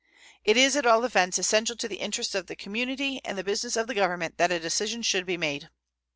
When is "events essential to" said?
1.05-1.87